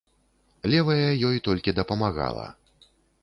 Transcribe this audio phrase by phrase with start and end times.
[0.73, 2.47] Левая ёй толькі дапамагала.